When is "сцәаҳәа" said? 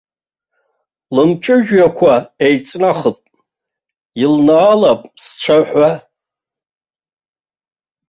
5.23-5.91